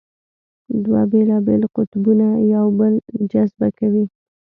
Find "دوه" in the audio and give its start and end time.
0.83-1.01